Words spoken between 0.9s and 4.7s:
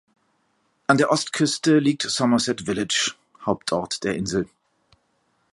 der Ostküste liegt Somerset Village, Hauptort der Insel.